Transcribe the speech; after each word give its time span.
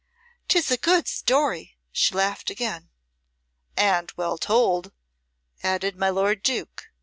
"'Tis 0.47 0.71
a 0.71 0.77
good 0.77 1.07
story!" 1.07 1.77
she 1.91 2.15
laughed 2.15 2.49
again. 2.49 2.89
"And 3.77 4.11
well 4.17 4.39
told," 4.39 4.91
added 5.61 5.95
my 5.95 6.09
lord 6.09 6.41
Duke. 6.41 6.87